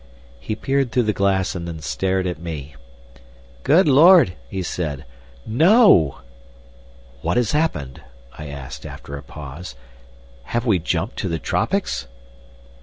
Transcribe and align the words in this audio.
He 0.39 0.55
peered 0.55 0.91
through 0.91 1.03
the 1.03 1.13
glass 1.13 1.53
and 1.53 1.67
then 1.67 1.79
stared 1.79 2.25
at 2.25 2.39
me. 2.39 2.73
"Good 3.61 3.87
Lord!" 3.87 4.33
he 4.49 4.63
said. 4.63 5.05
"No!" 5.45 6.21
"What 7.21 7.37
has 7.37 7.51
happened?" 7.51 8.01
I 8.35 8.47
asked 8.47 8.83
after 8.83 9.15
a 9.15 9.21
pause. 9.21 9.75
"Have 10.45 10.65
we 10.65 10.79
jumped 10.79 11.17
to 11.17 11.29
the 11.29 11.37
tropics?" 11.37 12.07